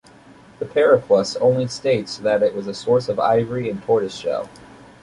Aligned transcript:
The 0.57 0.65
"Periplus" 0.65 1.35
only 1.39 1.67
states 1.67 2.17
that 2.17 2.41
it 2.41 2.55
was 2.55 2.65
a 2.65 2.73
source 2.73 3.07
of 3.07 3.19
ivory 3.19 3.69
and 3.69 3.83
tortoise 3.83 4.15
shell. 4.15 4.49